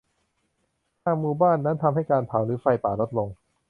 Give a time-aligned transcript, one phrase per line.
[1.03, 3.29] หากหมู่บ้านนั้นทำให้การเผา หรือ ไฟป่าลดลง